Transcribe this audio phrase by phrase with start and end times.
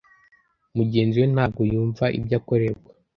[0.77, 2.89] mugenzi we ntabwo yumva ibyo akorerwa